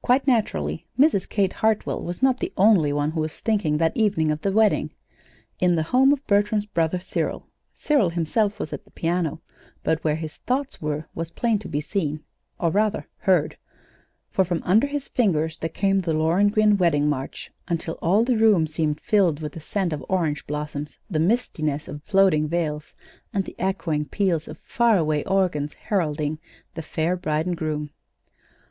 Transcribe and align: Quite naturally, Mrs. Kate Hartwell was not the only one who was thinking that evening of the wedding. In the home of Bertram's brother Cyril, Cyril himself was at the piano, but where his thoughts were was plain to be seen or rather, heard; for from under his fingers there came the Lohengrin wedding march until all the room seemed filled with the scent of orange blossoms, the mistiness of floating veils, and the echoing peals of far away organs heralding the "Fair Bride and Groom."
Quite 0.00 0.26
naturally, 0.26 0.86
Mrs. 0.98 1.28
Kate 1.28 1.52
Hartwell 1.52 2.00
was 2.02 2.22
not 2.22 2.40
the 2.40 2.54
only 2.56 2.90
one 2.90 3.10
who 3.10 3.20
was 3.20 3.38
thinking 3.40 3.76
that 3.76 3.94
evening 3.94 4.30
of 4.30 4.40
the 4.40 4.50
wedding. 4.50 4.92
In 5.60 5.74
the 5.76 5.82
home 5.82 6.10
of 6.10 6.26
Bertram's 6.26 6.64
brother 6.64 6.98
Cyril, 7.00 7.44
Cyril 7.74 8.08
himself 8.08 8.58
was 8.58 8.72
at 8.72 8.86
the 8.86 8.90
piano, 8.90 9.42
but 9.84 10.02
where 10.02 10.16
his 10.16 10.38
thoughts 10.38 10.80
were 10.80 11.06
was 11.14 11.30
plain 11.30 11.58
to 11.58 11.68
be 11.68 11.82
seen 11.82 12.24
or 12.58 12.70
rather, 12.70 13.08
heard; 13.18 13.58
for 14.30 14.42
from 14.42 14.62
under 14.64 14.86
his 14.86 15.06
fingers 15.08 15.58
there 15.58 15.68
came 15.68 16.00
the 16.00 16.14
Lohengrin 16.14 16.78
wedding 16.78 17.06
march 17.06 17.50
until 17.68 17.98
all 18.00 18.24
the 18.24 18.38
room 18.38 18.66
seemed 18.66 18.98
filled 19.02 19.40
with 19.42 19.52
the 19.52 19.60
scent 19.60 19.92
of 19.92 20.02
orange 20.08 20.46
blossoms, 20.46 20.98
the 21.10 21.18
mistiness 21.18 21.88
of 21.88 22.02
floating 22.04 22.48
veils, 22.48 22.94
and 23.34 23.44
the 23.44 23.54
echoing 23.58 24.06
peals 24.06 24.48
of 24.48 24.56
far 24.60 24.96
away 24.96 25.22
organs 25.24 25.74
heralding 25.74 26.38
the 26.74 26.80
"Fair 26.80 27.16
Bride 27.16 27.44
and 27.44 27.58
Groom." 27.58 27.90